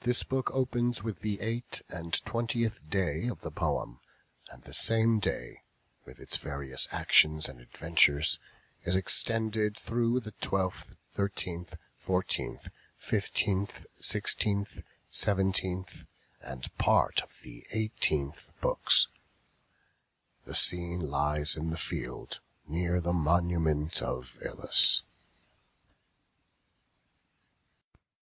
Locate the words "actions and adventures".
6.92-8.38